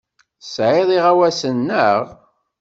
[0.41, 2.05] Tesɛiḍ iɣawasen, naɣ?